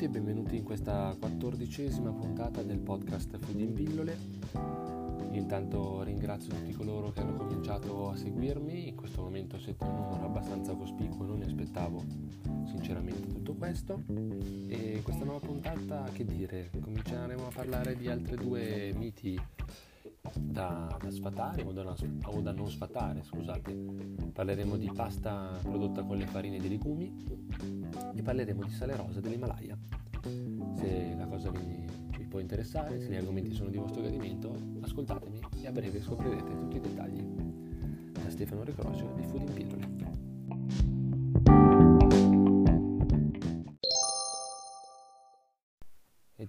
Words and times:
tutti 0.00 0.16
e 0.16 0.18
benvenuti 0.18 0.56
in 0.56 0.64
questa 0.64 1.14
quattordicesima 1.20 2.10
puntata 2.10 2.62
del 2.62 2.78
podcast 2.78 3.36
Food 3.36 3.60
in 3.60 3.74
Pillole. 3.74 4.16
Io 4.54 5.38
intanto 5.38 6.02
ringrazio 6.02 6.54
tutti 6.54 6.72
coloro 6.72 7.10
che 7.10 7.20
hanno 7.20 7.36
cominciato 7.36 8.08
a 8.08 8.16
seguirmi, 8.16 8.88
in 8.88 8.94
questo 8.94 9.20
momento 9.20 9.58
siete 9.58 9.84
un 9.84 9.96
numero 9.96 10.24
abbastanza 10.24 10.74
cospicuo, 10.74 11.26
non 11.26 11.36
mi 11.36 11.44
aspettavo 11.44 12.02
sinceramente 12.64 13.26
tutto 13.26 13.52
questo. 13.52 14.02
E 14.68 15.00
questa 15.02 15.24
nuova 15.24 15.46
puntata, 15.46 16.08
che 16.14 16.24
dire, 16.24 16.70
cominceremo 16.80 17.48
a 17.48 17.50
parlare 17.52 17.94
di 17.94 18.08
altri 18.08 18.36
due 18.36 18.94
miti 18.96 19.38
da, 20.40 20.96
da 21.00 21.10
sfatare 21.10 21.62
o 21.62 21.72
da, 21.72 21.94
o 22.24 22.40
da, 22.40 22.52
non 22.52 22.68
sfatare, 22.68 23.22
scusate. 23.22 23.72
Parleremo 24.32 24.76
di 24.76 24.90
pasta 24.94 25.58
prodotta 25.62 26.02
con 26.02 26.16
le 26.16 26.26
farine 26.26 26.58
dei 26.58 26.70
legumi 26.70 27.26
e 28.14 28.22
parleremo 28.22 28.64
di 28.64 28.70
sale 28.70 28.96
rosa 28.96 29.20
dell'Himalaya. 29.20 29.76
Se 30.74 31.14
la 31.16 31.26
cosa 31.26 31.50
vi, 31.50 31.86
vi 32.18 32.24
può 32.24 32.38
interessare, 32.40 33.00
se 33.00 33.08
gli 33.08 33.16
argomenti 33.16 33.52
sono 33.52 33.70
di 33.70 33.78
vostro 33.78 34.02
gradimento, 34.02 34.54
ascoltatemi 34.80 35.40
e 35.62 35.66
a 35.66 35.72
breve 35.72 36.00
scoprirete 36.00 36.56
tutti 36.56 36.76
i 36.76 36.80
dettagli. 36.80 37.22
Da 38.12 38.30
Stefano 38.30 38.64
Recrosio 38.64 39.12
di 39.16 39.22
Food 39.22 39.48
in 39.48 39.54
Pillole. 39.54 40.09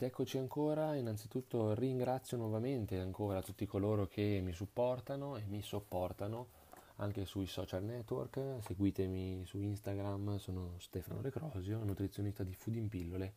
Ed 0.01 0.07
eccoci 0.07 0.39
ancora, 0.39 0.95
innanzitutto 0.95 1.75
ringrazio 1.75 2.35
nuovamente 2.35 2.97
ancora 2.97 3.43
tutti 3.43 3.67
coloro 3.67 4.07
che 4.07 4.41
mi 4.43 4.51
supportano 4.51 5.37
e 5.37 5.43
mi 5.45 5.61
sopportano 5.61 6.47
anche 6.95 7.23
sui 7.23 7.45
social 7.45 7.83
network, 7.83 8.63
seguitemi 8.63 9.45
su 9.45 9.59
Instagram, 9.59 10.37
sono 10.37 10.73
Stefano 10.79 11.21
Recrosio, 11.21 11.83
nutrizionista 11.83 12.43
di 12.43 12.55
Food 12.55 12.77
in 12.77 12.89
Pillole. 12.89 13.33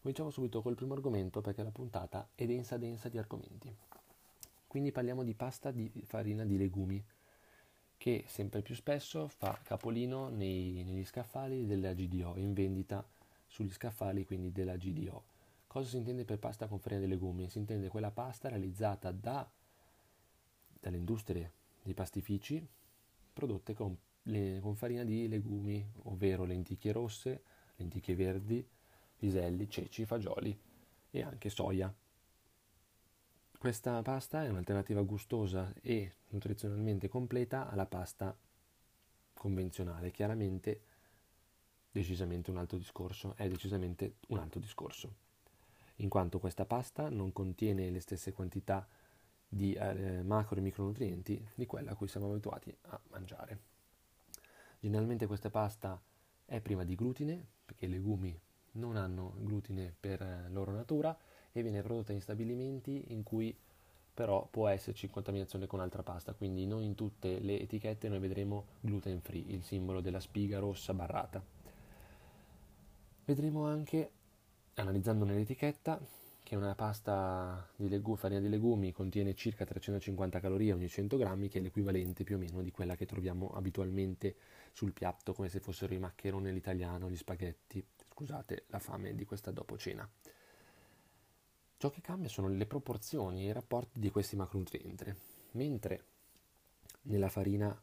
Cominciamo 0.00 0.30
subito 0.30 0.62
col 0.62 0.74
primo 0.74 0.94
argomento 0.94 1.42
perché 1.42 1.62
la 1.62 1.70
puntata 1.70 2.30
è 2.34 2.46
densa 2.46 2.78
densa 2.78 3.10
di 3.10 3.18
argomenti. 3.18 3.76
Quindi 4.66 4.90
parliamo 4.90 5.22
di 5.22 5.34
pasta 5.34 5.70
di 5.70 6.02
farina 6.06 6.46
di 6.46 6.56
legumi 6.56 7.04
che 7.98 8.24
sempre 8.26 8.62
più 8.62 8.74
spesso 8.74 9.28
fa 9.28 9.60
capolino 9.62 10.30
nei, 10.30 10.82
negli 10.82 11.04
scaffali 11.04 11.66
della 11.66 11.92
GDO, 11.92 12.38
in 12.38 12.54
vendita 12.54 13.06
sugli 13.46 13.70
scaffali 13.70 14.24
quindi 14.24 14.50
della 14.50 14.76
GDO. 14.76 15.31
Cosa 15.72 15.88
si 15.88 15.96
intende 15.96 16.26
per 16.26 16.38
pasta 16.38 16.66
con 16.66 16.80
farina 16.80 17.00
di 17.00 17.06
legumi? 17.08 17.48
Si 17.48 17.56
intende 17.56 17.88
quella 17.88 18.10
pasta 18.10 18.50
realizzata 18.50 19.10
da, 19.10 19.50
dalle 20.78 20.98
industrie 20.98 21.50
dei 21.82 21.94
pastifici 21.94 22.68
prodotte 23.32 23.72
con, 23.72 23.96
le, 24.24 24.58
con 24.60 24.74
farina 24.74 25.02
di 25.02 25.26
legumi, 25.28 25.82
ovvero 26.02 26.44
lenticchie 26.44 26.92
rosse, 26.92 27.42
lenticchie 27.76 28.14
verdi, 28.14 28.68
piselli, 29.16 29.66
ceci, 29.70 30.04
fagioli 30.04 30.54
e 31.10 31.22
anche 31.22 31.48
soia. 31.48 31.90
Questa 33.56 34.02
pasta 34.02 34.44
è 34.44 34.50
un'alternativa 34.50 35.00
gustosa 35.00 35.72
e 35.80 36.16
nutrizionalmente 36.28 37.08
completa 37.08 37.70
alla 37.70 37.86
pasta 37.86 38.36
convenzionale, 39.32 40.10
chiaramente 40.10 40.82
decisamente 41.90 42.50
un 42.50 42.58
altro 42.58 42.76
discorso, 42.76 43.34
è 43.36 43.48
decisamente 43.48 44.16
un 44.28 44.36
altro 44.36 44.60
discorso 44.60 45.30
in 46.02 46.08
quanto 46.08 46.38
questa 46.38 46.64
pasta 46.64 47.08
non 47.08 47.32
contiene 47.32 47.90
le 47.90 48.00
stesse 48.00 48.32
quantità 48.32 48.86
di 49.48 49.72
eh, 49.74 50.22
macro 50.22 50.56
e 50.56 50.60
micronutrienti 50.60 51.48
di 51.54 51.66
quella 51.66 51.92
a 51.92 51.94
cui 51.94 52.08
siamo 52.08 52.30
abituati 52.30 52.74
a 52.88 53.00
mangiare. 53.10 53.70
Generalmente 54.80 55.26
questa 55.26 55.50
pasta 55.50 56.00
è 56.44 56.60
priva 56.60 56.84
di 56.84 56.94
glutine, 56.96 57.46
perché 57.64 57.86
i 57.86 57.88
legumi 57.88 58.38
non 58.72 58.96
hanno 58.96 59.34
glutine 59.38 59.94
per 59.98 60.22
eh, 60.22 60.48
loro 60.50 60.72
natura 60.72 61.16
e 61.52 61.62
viene 61.62 61.82
prodotta 61.82 62.12
in 62.12 62.20
stabilimenti 62.20 63.12
in 63.12 63.22
cui 63.22 63.56
però 64.14 64.46
può 64.50 64.68
esserci 64.68 65.08
contaminazione 65.08 65.66
con 65.66 65.80
altra 65.80 66.02
pasta, 66.02 66.34
quindi 66.34 66.66
non 66.66 66.82
in 66.82 66.94
tutte 66.94 67.38
le 67.38 67.60
etichette 67.60 68.08
noi 68.08 68.18
vedremo 68.18 68.66
gluten 68.80 69.20
free, 69.20 69.44
il 69.46 69.62
simbolo 69.62 70.00
della 70.00 70.20
spiga 70.20 70.58
rossa 70.58 70.92
barrata. 70.92 71.42
Vedremo 73.24 73.66
anche 73.66 74.10
analizzando 74.74 75.24
nell'etichetta 75.24 76.00
che 76.42 76.56
una 76.56 76.74
pasta 76.74 77.66
di 77.76 77.88
legu- 77.88 78.18
farina 78.18 78.40
di 78.40 78.48
legumi 78.48 78.92
contiene 78.92 79.34
circa 79.34 79.64
350 79.64 80.40
calorie 80.40 80.72
ogni 80.72 80.88
100 80.88 81.16
grammi, 81.16 81.48
che 81.48 81.58
è 81.58 81.62
l'equivalente 81.62 82.24
più 82.24 82.36
o 82.36 82.38
meno 82.38 82.62
di 82.62 82.70
quella 82.70 82.96
che 82.96 83.06
troviamo 83.06 83.52
abitualmente 83.54 84.36
sul 84.72 84.92
piatto, 84.92 85.32
come 85.32 85.48
se 85.48 85.60
fossero 85.60 85.94
i 85.94 85.98
maccheroni 85.98 86.48
all'italiano, 86.48 87.08
gli 87.08 87.16
spaghetti. 87.16 87.84
Scusate 88.10 88.64
la 88.68 88.78
fame 88.78 89.14
di 89.14 89.24
questa 89.24 89.50
dopo 89.50 89.78
cena. 89.78 90.08
Ciò 91.76 91.90
che 91.90 92.00
cambia 92.00 92.28
sono 92.28 92.48
le 92.48 92.66
proporzioni 92.66 93.44
e 93.44 93.48
i 93.48 93.52
rapporti 93.52 93.98
di 93.98 94.10
questi 94.10 94.36
macronutrienti. 94.36 95.14
Mentre 95.52 96.04
nella 97.02 97.28
farina 97.28 97.80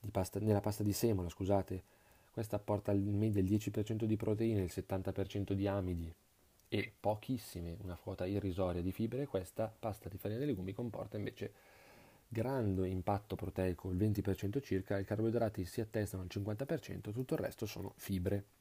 di 0.00 0.10
pasta, 0.10 0.40
nella 0.40 0.60
pasta 0.60 0.82
di 0.82 0.92
semola, 0.92 1.28
scusate, 1.28 1.84
questa 2.30 2.56
apporta 2.56 2.92
in 2.92 3.16
media 3.16 3.40
il 3.40 3.48
10% 3.48 4.04
di 4.04 4.16
proteine, 4.16 4.62
il 4.62 4.72
70% 4.72 5.52
di 5.52 5.66
amidi, 5.66 6.14
e 6.68 6.92
pochissime, 6.98 7.76
una 7.80 7.96
quota 7.96 8.26
irrisoria 8.26 8.82
di 8.82 8.92
fibre, 8.92 9.26
questa 9.26 9.74
pasta 9.76 10.08
di 10.08 10.18
farina 10.18 10.40
di 10.40 10.46
legumi 10.46 10.72
comporta 10.72 11.16
invece 11.16 11.52
grande 12.28 12.86
impatto 12.88 13.36
proteico, 13.36 13.90
il 13.90 13.96
20% 13.96 14.60
circa, 14.60 14.98
i 14.98 15.04
carboidrati 15.04 15.64
si 15.64 15.80
attestano 15.80 16.22
al 16.22 16.28
50%, 16.30 17.12
tutto 17.12 17.34
il 17.34 17.40
resto 17.40 17.64
sono 17.64 17.94
fibre. 17.96 18.56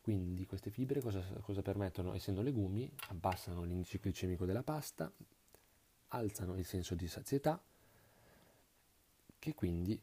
Quindi 0.00 0.46
queste 0.46 0.70
fibre 0.70 1.00
cosa, 1.00 1.20
cosa 1.40 1.62
permettono? 1.62 2.14
Essendo 2.14 2.42
legumi, 2.42 2.90
abbassano 3.08 3.62
l'indice 3.64 3.98
glicemico 3.98 4.44
della 4.44 4.62
pasta, 4.62 5.12
alzano 6.08 6.56
il 6.56 6.64
senso 6.64 6.94
di 6.94 7.08
sazietà, 7.08 7.60
che 9.38 9.54
quindi 9.54 10.00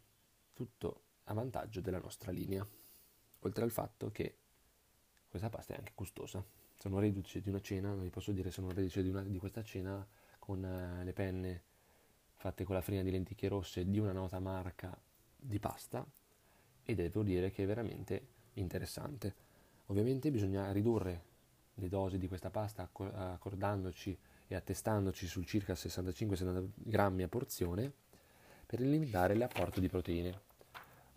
tutto 0.53 1.01
a 1.25 1.33
vantaggio 1.33 1.79
della 1.79 1.99
nostra 1.99 2.31
linea, 2.31 2.65
oltre 3.39 3.63
al 3.63 3.71
fatto 3.71 4.11
che 4.11 4.35
questa 5.29 5.49
pasta 5.49 5.73
è 5.73 5.77
anche 5.77 5.93
gustosa 5.95 6.43
sono 6.79 6.99
reduce 6.99 7.41
di 7.41 7.49
una 7.49 7.59
cena, 7.59 7.93
vi 7.93 8.09
posso 8.09 8.31
dire 8.31 8.51
sono 8.51 8.71
reduce 8.71 9.03
di, 9.03 9.09
una, 9.09 9.21
di 9.21 9.37
questa 9.37 9.61
cena 9.63 10.05
con 10.39 10.63
eh, 10.63 11.03
le 11.03 11.11
penne 11.11 11.63
fatte 12.35 12.63
con 12.63 12.73
la 12.73 12.81
farina 12.81 13.03
di 13.03 13.11
lenticchie 13.11 13.49
rosse 13.49 13.89
di 13.89 13.99
una 13.99 14.13
nota 14.13 14.39
marca 14.39 14.97
di 15.35 15.59
pasta 15.59 16.05
e 16.85 16.95
devo 16.95 17.21
dire 17.21 17.51
che 17.51 17.63
è 17.63 17.65
veramente 17.65 18.27
interessante. 18.53 19.35
Ovviamente 19.87 20.31
bisogna 20.31 20.71
ridurre 20.71 21.27
le 21.73 21.89
dosi 21.89 22.17
di 22.17 22.29
questa 22.29 22.49
pasta 22.49 22.89
accordandoci 22.93 24.17
e 24.47 24.55
attestandoci 24.55 25.27
sul 25.27 25.45
circa 25.45 25.73
65-70 25.73 26.69
grammi 26.75 27.23
a 27.23 27.27
porzione 27.27 27.91
per 28.65 28.79
limitare 28.79 29.35
l'apporto 29.35 29.81
di 29.81 29.89
proteine. 29.89 30.31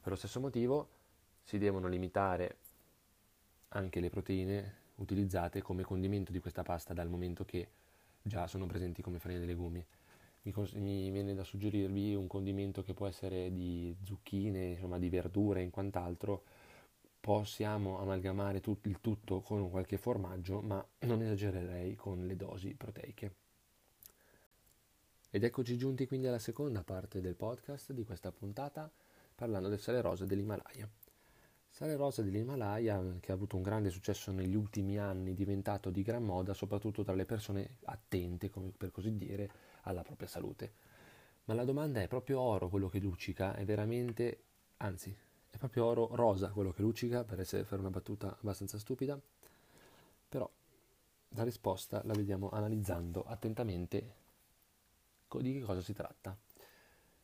Per 0.01 0.11
lo 0.11 0.17
stesso 0.17 0.41
motivo 0.41 0.89
si 1.45 1.59
devono 1.59 1.87
limitare 1.87 2.57
anche 3.69 4.01
le 4.01 4.11
proteine 4.11 4.81
utilizzate 4.97 5.63
come 5.63 5.83
condimento 5.83 6.33
di 6.33 6.41
questa 6.41 6.63
pasta 6.63 6.93
dal 6.93 7.09
momento 7.09 7.45
che 7.45 7.69
già 8.23 8.47
sono 8.47 8.67
presenti 8.67 9.03
come 9.03 9.19
farina 9.19 9.41
di 9.41 9.47
legumi. 9.47 9.85
Mi, 10.43 10.51
cons- 10.51 10.73
mi, 10.73 11.11
viene 11.11 11.35
da 11.35 11.45
suggerirvi 11.45 12.15
un 12.15 12.27
condimento 12.27 12.83
che 12.83 12.95
può 12.95 13.07
essere 13.07 13.53
di 13.53 13.95
zucchine, 14.03 14.71
insomma 14.71 14.99
di 14.99 15.09
verdure 15.09 15.63
e 15.63 15.71
quant'altro. 15.71 16.45
Possiamo 17.21 18.01
amalgamare 18.01 18.61
tut- 18.61 18.87
il 18.87 19.01
tutto 19.01 19.41
con 19.41 19.71
qualche 19.71 19.97
formaggio, 19.97 20.61
ma 20.61 20.85
non 21.01 21.23
esagererei 21.23 21.95
con 21.95 22.27
le 22.27 22.37
dosi 22.37 22.75
proteiche. 22.75 23.35
Ed 25.31 25.45
eccoci 25.45 25.79
giunti 25.79 26.07
quindi 26.07 26.27
alla 26.27 26.39
seconda 26.39 26.83
parte 26.83 27.21
del 27.21 27.37
podcast 27.37 27.93
di 27.93 28.05
questa 28.05 28.33
puntata, 28.33 28.91
parlando 29.35 29.69
del 29.69 29.81
sale 29.81 30.01
rosa 30.01 30.27
dell'Himalaya. 30.27 30.89
Sale 31.75 31.97
rosa 31.97 32.21
dell'Himalaya, 32.21 33.03
che 33.19 33.33
ha 33.33 33.35
avuto 33.35 33.57
un 33.57 33.63
grande 33.63 33.89
successo 33.89 34.31
negli 34.31 34.55
ultimi 34.55 34.99
anni, 34.99 35.33
diventato 35.33 35.89
di 35.89 36.03
gran 36.03 36.23
moda 36.23 36.53
soprattutto 36.53 37.03
tra 37.03 37.15
le 37.15 37.25
persone 37.25 37.79
attente, 37.85 38.51
per 38.77 38.91
così 38.91 39.17
dire, 39.17 39.51
alla 39.85 40.03
propria 40.03 40.29
salute. 40.29 40.75
Ma 41.45 41.55
la 41.55 41.65
domanda 41.65 42.03
è 42.03 42.09
proprio 42.09 42.41
oro 42.41 42.69
quello 42.69 42.91
che 42.91 42.99
luccica? 42.99 43.55
È 43.55 43.65
veramente, 43.65 44.43
anzi, 44.77 45.17
è 45.49 45.57
proprio 45.57 45.87
oro 45.87 46.15
rosa 46.15 46.51
quello 46.51 46.73
che 46.73 46.83
luccica, 46.83 47.25
per 47.25 47.41
essere, 47.41 47.65
fare 47.65 47.81
una 47.81 47.91
battuta 47.91 48.37
abbastanza 48.39 48.79
stupida? 48.79 49.19
Però 50.29 50.49
la 51.31 51.43
risposta 51.43 52.03
la 52.05 52.13
vediamo 52.13 52.51
analizzando 52.51 53.25
attentamente 53.25 54.15
di 55.41 55.55
che 55.55 55.63
cosa 55.63 55.81
si 55.81 55.95
tratta. 55.95 56.37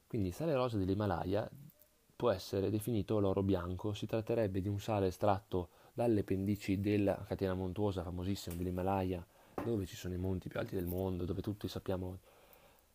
Quindi 0.06 0.33
sale 0.33 0.55
rosa 0.55 0.79
dell'Himalaya 0.79 1.47
può 2.19 2.31
essere 2.31 2.69
definito 2.69 3.20
l'oro 3.20 3.44
bianco. 3.44 3.93
Si 3.93 4.05
tratterebbe 4.05 4.61
di 4.61 4.67
un 4.67 4.81
sale 4.81 5.06
estratto 5.06 5.69
dalle 5.93 6.25
pendici 6.25 6.81
della 6.81 7.15
catena 7.25 7.55
montuosa 7.55 8.03
famosissima 8.03 8.56
dell'Himalaya, 8.56 9.25
dove 9.62 9.87
ci 9.87 9.94
sono 9.94 10.15
i 10.15 10.19
monti 10.19 10.49
più 10.49 10.59
alti 10.59 10.75
del 10.75 10.87
mondo, 10.87 11.25
dove 11.25 11.41
tutti 11.43 11.69
sappiamo 11.69 12.19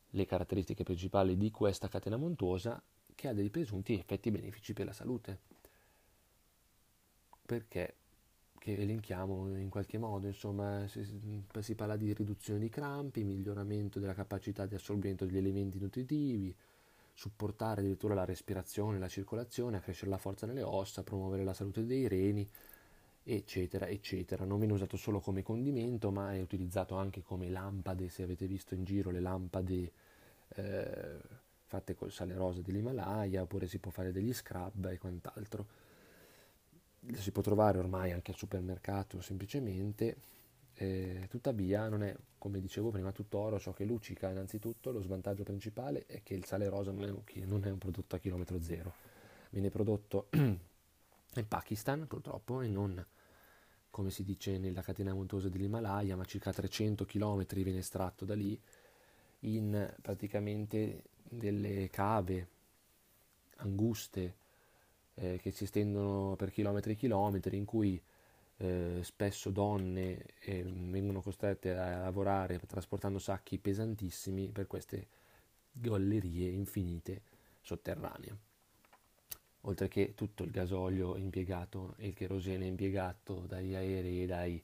le 0.09 0.25
caratteristiche 0.25 0.83
principali 0.83 1.37
di 1.37 1.51
questa 1.51 1.87
catena 1.87 2.17
montuosa, 2.17 2.83
che 3.15 3.29
ha 3.29 3.33
dei 3.33 3.49
presunti 3.49 3.97
effetti 3.97 4.29
benefici 4.29 4.73
per 4.73 4.87
la 4.87 4.93
salute. 4.93 5.39
Perché 7.45 7.95
che 8.59 8.75
elenchiamo 8.75 9.55
in 9.55 9.69
qualche 9.69 9.97
modo, 9.97 10.27
insomma 10.27 10.85
si, 10.89 11.01
si, 11.61 11.75
parla 11.75 11.95
di 11.95 12.13
riduzione 12.13 12.59
di 12.59 12.67
crampi, 12.67 13.23
miglioramento 13.23 13.99
della 13.99 14.13
capacità 14.13 14.65
di 14.65 14.75
assorbimento 14.75 15.23
degli 15.23 15.37
elementi 15.37 15.79
nutritivi, 15.79 16.53
supportare 17.13 17.81
addirittura 17.81 18.13
la 18.13 18.25
respirazione, 18.25 18.97
la 18.97 19.07
circolazione, 19.07 19.77
accrescere 19.77 20.09
la 20.09 20.17
forza 20.17 20.45
nelle 20.45 20.63
ossa, 20.63 21.03
promuovere 21.03 21.43
la 21.43 21.53
salute 21.53 21.85
dei 21.85 22.07
reni, 22.07 22.47
eccetera, 23.23 23.87
eccetera. 23.87 24.45
Non 24.45 24.57
viene 24.57 24.73
usato 24.73 24.97
solo 24.97 25.19
come 25.19 25.43
condimento, 25.43 26.11
ma 26.11 26.33
è 26.33 26.41
utilizzato 26.41 26.95
anche 26.95 27.21
come 27.21 27.49
lampade, 27.49 28.09
se 28.09 28.23
avete 28.23 28.47
visto 28.47 28.73
in 28.73 28.83
giro 28.83 29.11
le 29.11 29.19
lampade 29.19 29.91
eh, 30.55 31.19
fatte 31.65 31.95
col 31.95 32.11
sale 32.11 32.33
rosa 32.35 32.61
dell'Himalaya, 32.61 33.43
oppure 33.43 33.67
si 33.67 33.77
può 33.77 33.91
fare 33.91 34.11
degli 34.11 34.33
scrub 34.33 34.85
e 34.85 34.97
quant'altro. 34.97 35.65
Si 37.13 37.31
può 37.31 37.41
trovare 37.41 37.77
ormai 37.77 38.11
anche 38.11 38.31
al 38.31 38.37
supermercato 38.37 39.21
semplicemente, 39.21 40.15
eh, 40.75 41.27
tuttavia 41.29 41.87
non 41.87 42.03
è, 42.03 42.15
come 42.37 42.59
dicevo 42.59 42.89
prima, 42.89 43.11
tutto 43.11 43.37
oro 43.39 43.59
ciò 43.59 43.73
che 43.73 43.85
luccica. 43.85 44.29
Innanzitutto 44.29 44.91
lo 44.91 45.01
svantaggio 45.01 45.43
principale 45.43 46.05
è 46.05 46.21
che 46.23 46.33
il 46.33 46.45
sale 46.45 46.69
rosa 46.69 46.91
non 46.91 47.03
è 47.03 47.09
un, 47.09 47.21
non 47.47 47.65
è 47.65 47.69
un 47.69 47.77
prodotto 47.77 48.15
a 48.15 48.19
chilometro 48.19 48.61
zero, 48.61 48.93
viene 49.49 49.69
prodotto 49.69 50.27
in 50.33 51.47
Pakistan 51.47 52.07
purtroppo 52.07 52.61
e 52.61 52.67
non 52.67 53.05
come 53.93 54.09
si 54.09 54.23
dice 54.23 54.57
nella 54.57 54.81
catena 54.81 55.13
montuosa 55.13 55.49
dell'Himalaya, 55.49 56.15
ma 56.15 56.25
circa 56.25 56.51
300 56.51 57.05
km 57.05 57.45
viene 57.61 57.77
estratto 57.77 58.25
da 58.25 58.33
lì 58.33 58.59
in 59.41 59.93
praticamente 60.01 61.03
delle 61.21 61.91
cave 61.91 62.47
anguste 63.57 64.35
eh, 65.13 65.37
che 65.39 65.51
si 65.51 65.65
estendono 65.65 66.35
per 66.35 66.49
chilometri 66.49 66.93
e 66.93 66.95
chilometri 66.95 67.55
in 67.55 67.65
cui 67.65 68.01
eh, 68.57 68.99
spesso 69.01 69.49
donne 69.49 70.25
eh, 70.39 70.63
vengono 70.63 71.21
costrette 71.21 71.71
a 71.75 72.01
lavorare 72.01 72.59
trasportando 72.59 73.19
sacchi 73.19 73.57
pesantissimi 73.57 74.51
per 74.51 74.67
queste 74.67 75.07
gallerie 75.71 76.49
infinite 76.49 77.21
sotterranee 77.61 78.51
oltre 79.65 79.87
che 79.87 80.13
tutto 80.15 80.43
il 80.43 80.51
gasolio 80.51 81.15
impiegato 81.15 81.95
e 81.97 82.07
il 82.07 82.13
kerosene 82.13 82.65
impiegato 82.65 83.45
dagli 83.47 83.73
aerei 83.73 84.23
e 84.23 84.25
dai 84.25 84.63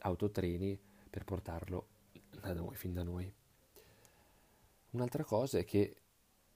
autotreni 0.00 0.78
per 1.08 1.24
portarlo 1.24 1.88
da 2.40 2.52
noi, 2.52 2.74
fin 2.76 2.92
da 2.92 3.02
noi. 3.02 3.32
Un'altra 4.90 5.24
cosa 5.24 5.58
è 5.58 5.64
che 5.64 5.96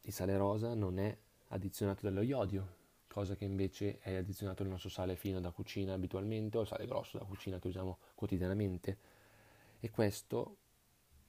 il 0.00 0.12
sale 0.12 0.36
rosa 0.36 0.74
non 0.74 0.98
è 0.98 1.16
addizionato 1.48 2.00
dallo 2.02 2.22
iodio, 2.22 2.76
cosa 3.18 3.34
che 3.34 3.44
invece 3.44 3.98
è 3.98 4.14
addizionato 4.14 4.62
il 4.62 4.68
nostro 4.68 4.88
sale 4.88 5.16
fino 5.16 5.40
da 5.40 5.50
cucina 5.50 5.92
abitualmente 5.92 6.56
o 6.56 6.60
il 6.60 6.68
sale 6.68 6.86
grosso 6.86 7.18
da 7.18 7.24
cucina 7.24 7.58
che 7.58 7.66
usiamo 7.66 7.98
quotidianamente. 8.14 8.96
E 9.80 9.90
questo 9.90 10.56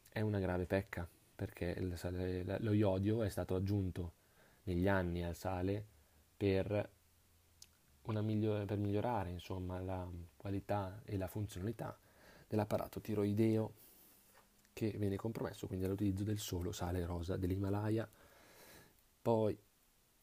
è 0.08 0.22
una 0.22 0.38
grave 0.38 0.68
pecca 0.68 1.08
perché 1.36 1.76
sale, 1.96 2.60
lo 2.60 2.74
iodio 2.74 3.24
è 3.24 3.30
stato 3.30 3.56
aggiunto 3.56 4.14
negli 4.64 4.88
anni 4.88 5.24
al 5.24 5.36
sale 5.36 5.84
per, 6.38 6.92
migliore, 8.04 8.66
per 8.66 8.78
migliorare 8.78 9.32
insomma, 9.32 9.80
la 9.80 10.08
qualità 10.38 11.02
e 11.06 11.18
la 11.18 11.28
funzionalità 11.28 11.98
dell'apparato 12.48 13.02
tiroideo 13.02 13.74
che 14.74 14.94
viene 14.96 15.16
compromesso 15.16 15.66
quindi 15.66 15.86
all'utilizzo 15.86 16.24
del 16.24 16.38
solo 16.38 16.72
sale 16.72 17.04
rosa 17.04 17.36
dell'Himalaya. 17.36 18.08
Poi 19.24 19.58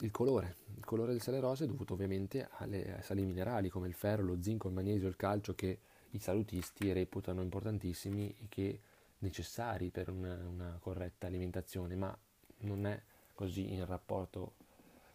il 0.01 0.11
colore. 0.11 0.57
Il 0.77 0.85
colore 0.85 1.13
del 1.13 1.23
sale 1.23 1.41
rosa 1.41 1.65
è 1.65 1.67
dovuto 1.67 1.95
ovviamente 1.95 2.49
alle, 2.59 3.01
sali 3.03 3.25
minerali 3.25 3.69
come 3.69 3.89
il 3.89 3.95
ferro, 3.95 4.23
lo 4.23 4.43
zinco, 4.43 4.69
il 4.69 4.75
magnesio, 4.75 5.09
il 5.09 5.17
calcio 5.17 5.55
che 5.55 5.79
i 6.11 6.19
salutisti 6.19 6.93
reputano 6.93 7.43
importantissimi 7.43 8.35
e 8.39 8.47
che 8.49 8.81
necessari 9.19 9.91
per 9.91 10.11
una, 10.11 10.37
una 10.47 10.79
corretta 10.81 11.27
alimentazione, 11.27 11.97
ma 11.97 12.17
non 12.59 12.87
è 12.87 13.01
così 13.35 13.73
in 13.73 13.85
rapporto 13.87 14.55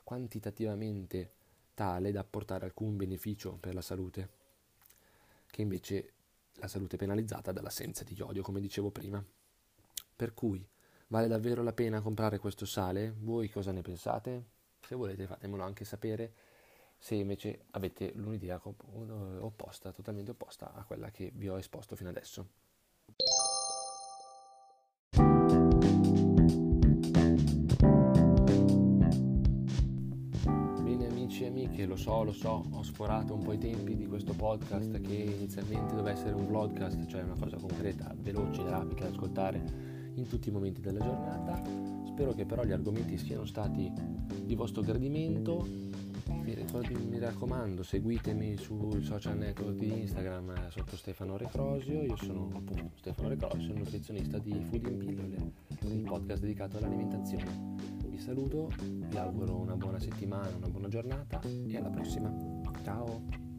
quantitativamente 0.03 1.31
tale 1.73 2.11
da 2.11 2.21
apportare 2.21 2.65
alcun 2.65 2.97
beneficio 2.97 3.57
per 3.59 3.73
la 3.73 3.81
salute, 3.81 4.29
che 5.49 5.61
invece 5.61 6.13
la 6.55 6.67
salute 6.67 6.95
è 6.95 6.99
penalizzata 6.99 7.51
dall'assenza 7.51 8.03
di 8.03 8.13
iodio, 8.15 8.41
come 8.41 8.59
dicevo 8.59 8.89
prima. 8.89 9.23
Per 10.15 10.33
cui 10.33 10.67
vale 11.07 11.27
davvero 11.27 11.63
la 11.63 11.73
pena 11.73 12.01
comprare 12.01 12.39
questo 12.39 12.65
sale? 12.65 13.13
Voi 13.19 13.49
cosa 13.49 13.71
ne 13.71 13.81
pensate? 13.81 14.59
Se 14.91 14.97
volete 14.97 15.25
fatemelo 15.25 15.63
anche 15.63 15.85
sapere 15.85 16.33
se 16.97 17.15
invece 17.15 17.67
avete 17.71 18.11
l'un'idea 18.13 18.61
opposta, 18.61 19.93
totalmente 19.93 20.31
opposta 20.31 20.73
a 20.73 20.83
quella 20.83 21.09
che 21.11 21.31
vi 21.33 21.47
ho 21.47 21.57
esposto 21.57 21.95
fino 21.95 22.09
adesso. 22.09 22.49
che 31.73 31.85
lo 31.85 31.95
so, 31.95 32.23
lo 32.23 32.33
so, 32.33 32.65
ho 32.71 32.83
sforato 32.83 33.33
un 33.33 33.41
po' 33.41 33.53
i 33.53 33.57
tempi 33.57 33.95
di 33.95 34.05
questo 34.05 34.33
podcast 34.33 35.01
che 35.01 35.13
inizialmente 35.13 35.95
doveva 35.95 36.11
essere 36.11 36.33
un 36.33 36.45
vlogcast, 36.45 37.05
cioè 37.07 37.23
una 37.23 37.37
cosa 37.39 37.57
concreta, 37.57 38.13
veloce, 38.17 38.61
rapida 38.69 39.05
da 39.05 39.09
ascoltare 39.09 39.90
in 40.15 40.27
tutti 40.27 40.49
i 40.49 40.51
momenti 40.51 40.81
della 40.81 40.99
giornata. 40.99 41.61
Spero 42.05 42.33
che 42.33 42.45
però 42.45 42.63
gli 42.63 42.71
argomenti 42.71 43.17
siano 43.17 43.45
stati 43.45 43.91
di 44.43 44.55
vostro 44.55 44.81
gradimento. 44.81 45.65
Mi, 46.43 47.19
raccomando, 47.19 47.83
seguitemi 47.83 48.57
sul 48.57 49.03
social 49.03 49.37
network 49.37 49.77
di 49.77 50.01
Instagram 50.01 50.49
eh, 50.51 50.69
sotto 50.69 50.95
Stefano 50.95 51.37
Recrosio. 51.37 52.01
Io 52.01 52.15
sono 52.15 52.49
appunto 52.53 52.91
Stefano 52.95 53.29
Recrosio, 53.29 53.73
nutrizionista 53.73 54.37
di 54.39 54.51
Food 54.69 54.87
in 54.87 54.97
Pillole, 54.97 55.51
il 55.81 56.03
podcast 56.03 56.41
dedicato 56.41 56.77
all'alimentazione 56.77 57.91
saluto, 58.21 58.69
vi 58.79 59.17
auguro 59.17 59.57
una 59.57 59.75
buona 59.75 59.99
settimana, 59.99 60.55
una 60.55 60.69
buona 60.69 60.87
giornata 60.87 61.41
e 61.41 61.75
alla 61.75 61.89
prossima. 61.89 62.31
Ciao! 62.83 63.49